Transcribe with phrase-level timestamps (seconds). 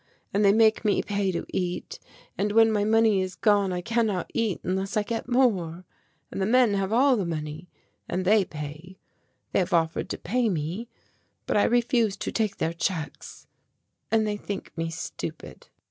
[0.33, 1.99] And they make me pay to eat
[2.35, 5.85] and when my money is gone I cannot eat unless I get more.
[6.31, 7.69] And the men have all the money,
[8.09, 8.97] and they pay.
[9.51, 10.87] They have offered to pay me,
[11.45, 13.45] but I refused to take their checks,
[14.09, 15.67] and they think me stupid."